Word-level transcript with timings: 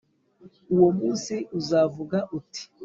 Uwo 0.73 0.89
munsi 0.99 1.33
uzavuga 1.59 2.17
uti 2.37 2.63